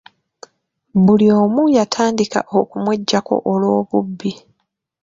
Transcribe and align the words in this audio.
Buli 1.05 1.27
omu 1.41 1.61
yatandika 1.77 2.39
okumweggyako 2.59 3.35
olw'obubbi. 3.51 4.31